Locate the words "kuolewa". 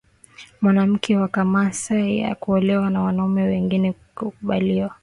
2.39-2.89